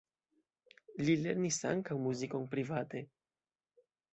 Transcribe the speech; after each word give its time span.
Li 1.03 1.15
lernis 1.25 1.59
ankaŭ 1.73 1.99
muzikon 2.09 2.49
private. 2.55 3.07